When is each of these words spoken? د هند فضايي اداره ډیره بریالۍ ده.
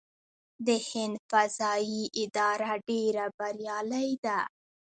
د 0.65 0.67
هند 0.89 1.15
فضايي 1.29 2.03
اداره 2.23 2.71
ډیره 2.87 3.25
بریالۍ 3.37 4.09
ده. 4.25 4.39